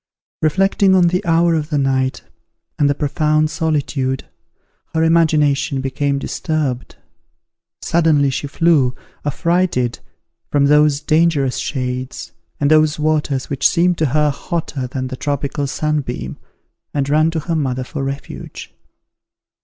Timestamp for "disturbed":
6.17-6.95